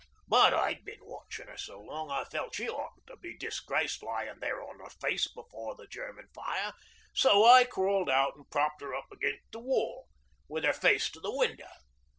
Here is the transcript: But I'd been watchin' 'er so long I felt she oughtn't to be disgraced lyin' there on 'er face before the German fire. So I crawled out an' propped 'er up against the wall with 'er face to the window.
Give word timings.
But 0.27 0.51
I'd 0.51 0.83
been 0.83 1.01
watchin' 1.03 1.47
'er 1.47 1.57
so 1.59 1.79
long 1.79 2.09
I 2.09 2.23
felt 2.23 2.55
she 2.55 2.67
oughtn't 2.67 3.05
to 3.05 3.17
be 3.17 3.37
disgraced 3.37 4.01
lyin' 4.01 4.39
there 4.39 4.63
on 4.63 4.81
'er 4.81 4.89
face 4.99 5.27
before 5.27 5.75
the 5.75 5.85
German 5.85 6.27
fire. 6.33 6.73
So 7.13 7.45
I 7.45 7.65
crawled 7.65 8.09
out 8.09 8.33
an' 8.35 8.45
propped 8.49 8.81
'er 8.81 8.95
up 8.95 9.11
against 9.11 9.51
the 9.51 9.59
wall 9.59 10.07
with 10.47 10.65
'er 10.65 10.73
face 10.73 11.07
to 11.11 11.19
the 11.19 11.31
window. 11.35 11.69